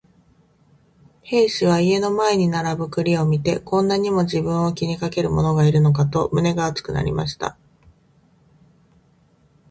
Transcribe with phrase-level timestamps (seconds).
[1.21, 7.55] 兵十は家の前に並ぶ栗を見て、こんなにも自分を気にかける者がいるのかと胸が熱くなりました。